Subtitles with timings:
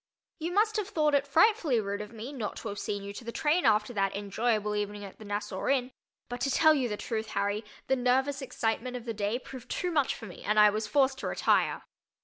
[0.39, 3.23] You must have thought it frightfully rude of me not to have seen you to
[3.23, 5.91] the train after that enjoyable evening at the Nassau Inn,
[6.27, 9.91] but to tell you the truth, Harry, the nervous excitement of the day proved too
[9.91, 11.83] much for me and I was forced to retire.